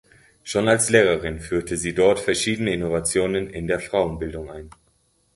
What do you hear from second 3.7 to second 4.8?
Frauenbildung ein.